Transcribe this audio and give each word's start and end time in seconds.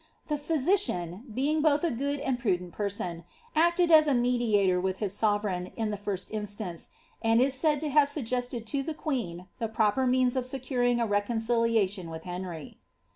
The 0.29 0.37
physician, 0.39 1.25
being 1.31 1.61
both 1.61 1.83
a 1.83 1.91
good 1.91 2.19
and 2.21 2.35
a 2.35 2.41
prudent 2.41 2.73
person, 2.73 3.23
acted 3.55 3.91
as 3.91 4.07
a 4.07 4.15
mediator 4.15 4.81
irith 4.81 4.97
his 4.97 5.15
sovereign, 5.15 5.67
in 5.75 5.91
the 5.91 5.95
first 5.95 6.31
instance, 6.31 6.89
and 7.21 7.39
is 7.39 7.53
said 7.53 7.79
to 7.81 7.89
have 7.89 8.09
suggested 8.09 8.65
to 8.65 8.81
the 8.81 8.95
queen 8.95 9.45
the 9.59 9.67
proper 9.67 10.07
means 10.07 10.35
of 10.35 10.43
securing 10.47 10.99
a 10.99 11.05
reconciliation 11.05 12.09
with 12.09 12.23
Henry.' 12.23 12.79